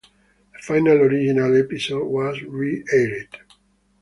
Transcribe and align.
The 0.53 0.59
final 0.63 0.93
original 0.99 1.55
episode 1.55 2.07
was 2.07 2.41
re-aired. 2.41 3.37